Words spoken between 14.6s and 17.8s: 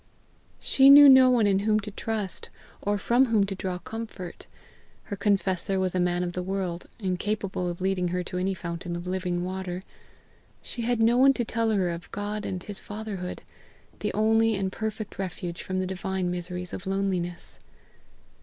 perfect refuge from the divine miseries of loneliness.